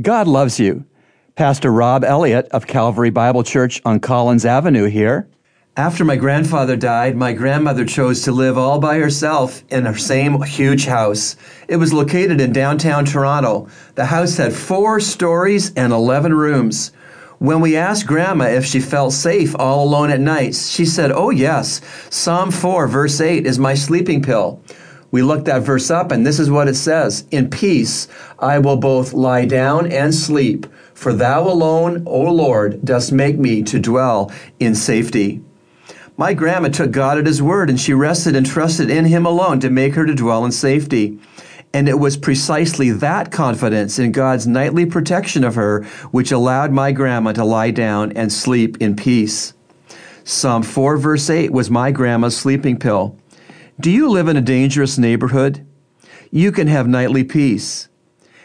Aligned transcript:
God 0.00 0.28
loves 0.28 0.60
you. 0.60 0.84
Pastor 1.34 1.72
Rob 1.72 2.04
Elliott 2.04 2.46
of 2.52 2.68
Calvary 2.68 3.10
Bible 3.10 3.42
Church 3.42 3.82
on 3.84 3.98
Collins 3.98 4.44
Avenue 4.44 4.84
here. 4.84 5.28
After 5.76 6.04
my 6.04 6.14
grandfather 6.14 6.76
died, 6.76 7.16
my 7.16 7.32
grandmother 7.32 7.84
chose 7.84 8.22
to 8.22 8.30
live 8.30 8.56
all 8.56 8.78
by 8.78 8.98
herself 8.98 9.64
in 9.70 9.86
her 9.86 9.98
same 9.98 10.40
huge 10.42 10.86
house. 10.86 11.34
It 11.66 11.78
was 11.78 11.92
located 11.92 12.40
in 12.40 12.52
downtown 12.52 13.06
Toronto. 13.06 13.66
The 13.96 14.06
house 14.06 14.36
had 14.36 14.52
four 14.52 15.00
stories 15.00 15.72
and 15.74 15.92
11 15.92 16.32
rooms. 16.32 16.92
When 17.38 17.60
we 17.60 17.74
asked 17.74 18.06
Grandma 18.06 18.44
if 18.44 18.64
she 18.64 18.78
felt 18.78 19.14
safe 19.14 19.56
all 19.58 19.82
alone 19.82 20.10
at 20.10 20.20
night, 20.20 20.54
she 20.54 20.84
said, 20.84 21.10
Oh, 21.10 21.30
yes. 21.30 21.80
Psalm 22.08 22.52
4, 22.52 22.86
verse 22.86 23.20
8 23.20 23.46
is 23.46 23.58
my 23.58 23.74
sleeping 23.74 24.22
pill. 24.22 24.62
We 25.10 25.22
looked 25.22 25.46
that 25.46 25.62
verse 25.62 25.90
up, 25.90 26.12
and 26.12 26.26
this 26.26 26.38
is 26.38 26.50
what 26.50 26.68
it 26.68 26.74
says 26.74 27.24
In 27.30 27.48
peace 27.48 28.08
I 28.38 28.58
will 28.58 28.76
both 28.76 29.14
lie 29.14 29.46
down 29.46 29.90
and 29.90 30.14
sleep, 30.14 30.66
for 30.92 31.12
thou 31.12 31.48
alone, 31.48 32.02
O 32.06 32.22
Lord, 32.22 32.84
dost 32.84 33.12
make 33.12 33.38
me 33.38 33.62
to 33.62 33.78
dwell 33.78 34.30
in 34.60 34.74
safety. 34.74 35.40
My 36.16 36.34
grandma 36.34 36.68
took 36.68 36.90
God 36.90 37.16
at 37.16 37.26
his 37.26 37.40
word, 37.40 37.70
and 37.70 37.80
she 37.80 37.94
rested 37.94 38.34
and 38.34 38.44
trusted 38.44 38.90
in 38.90 39.04
him 39.04 39.24
alone 39.24 39.60
to 39.60 39.70
make 39.70 39.94
her 39.94 40.04
to 40.04 40.14
dwell 40.14 40.44
in 40.44 40.52
safety. 40.52 41.18
And 41.72 41.88
it 41.88 41.98
was 41.98 42.16
precisely 42.16 42.90
that 42.90 43.30
confidence 43.30 43.98
in 43.98 44.12
God's 44.12 44.46
nightly 44.46 44.84
protection 44.84 45.44
of 45.44 45.54
her 45.54 45.84
which 46.10 46.32
allowed 46.32 46.72
my 46.72 46.92
grandma 46.92 47.32
to 47.32 47.44
lie 47.44 47.70
down 47.70 48.12
and 48.12 48.32
sleep 48.32 48.78
in 48.80 48.96
peace. 48.96 49.54
Psalm 50.24 50.62
4, 50.62 50.96
verse 50.96 51.30
8 51.30 51.52
was 51.52 51.70
my 51.70 51.90
grandma's 51.90 52.36
sleeping 52.36 52.78
pill. 52.78 53.16
Do 53.80 53.92
you 53.92 54.10
live 54.10 54.26
in 54.26 54.36
a 54.36 54.40
dangerous 54.40 54.98
neighborhood? 54.98 55.64
You 56.32 56.50
can 56.50 56.66
have 56.66 56.88
nightly 56.88 57.22
peace. 57.22 57.88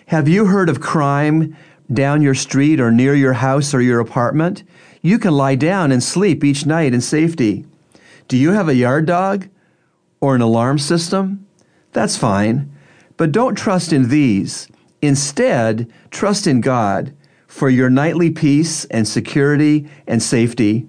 Have 0.05 0.27
you 0.27 0.45
heard 0.45 0.69
of 0.69 0.79
crime 0.79 1.57
down 1.91 2.21
your 2.21 2.35
street 2.35 2.79
or 2.79 2.91
near 2.91 3.15
your 3.15 3.33
house 3.33 3.73
or 3.73 3.81
your 3.81 3.99
apartment? 3.99 4.61
You 5.01 5.17
can 5.17 5.33
lie 5.33 5.55
down 5.55 5.91
and 5.91 6.03
sleep 6.03 6.43
each 6.43 6.67
night 6.67 6.93
in 6.93 7.01
safety. 7.01 7.65
Do 8.27 8.37
you 8.37 8.51
have 8.51 8.69
a 8.69 8.75
yard 8.75 9.07
dog 9.07 9.47
or 10.21 10.35
an 10.35 10.41
alarm 10.41 10.77
system? 10.77 11.47
That's 11.93 12.15
fine, 12.15 12.71
but 13.17 13.31
don't 13.31 13.55
trust 13.55 13.91
in 13.91 14.09
these. 14.09 14.67
Instead, 15.01 15.91
trust 16.11 16.45
in 16.45 16.61
God 16.61 17.11
for 17.47 17.71
your 17.71 17.89
nightly 17.89 18.29
peace 18.29 18.85
and 18.85 19.07
security 19.07 19.89
and 20.05 20.21
safety. 20.21 20.85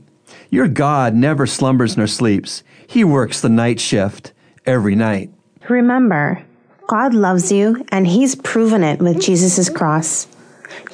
Your 0.50 0.68
God 0.68 1.14
never 1.14 1.46
slumbers 1.46 1.96
nor 1.96 2.06
sleeps. 2.06 2.62
He 2.86 3.04
works 3.04 3.40
the 3.40 3.48
night 3.48 3.80
shift 3.80 4.32
every 4.66 4.94
night. 4.94 5.30
Remember, 5.68 6.42
God 6.86 7.14
loves 7.14 7.50
you, 7.50 7.84
and 7.88 8.06
He's 8.06 8.34
proven 8.34 8.82
it 8.82 9.00
with 9.00 9.20
Jesus' 9.20 9.68
cross. 9.68 10.26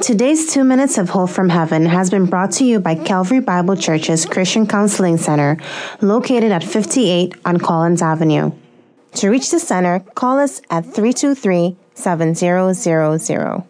Today's 0.01 0.53
Two 0.53 0.65
Minutes 0.65 0.99
of 0.99 1.11
Hope 1.11 1.31
from 1.31 1.49
Heaven 1.49 1.87
has 1.87 2.11
been 2.11 2.27
brought 2.27 2.53
to 2.53 2.65
you 2.65 2.81
by 2.81 2.95
Calvary 2.95 3.41
Bible 3.41 3.77
Church's 3.77 4.27
Christian 4.27 4.67
Counseling 4.67 5.17
Center, 5.17 5.57
located 6.01 6.53
at 6.53 6.65
58 6.65 7.35
on 7.45 7.59
Collins 7.59 8.03
Avenue. 8.03 8.53
To 9.15 9.29
reach 9.29 9.51
the 9.51 9.59
center, 9.59 10.01
call 10.15 10.39
us 10.39 10.61
at 10.71 10.85
323 10.85 11.77
7000. 11.95 13.65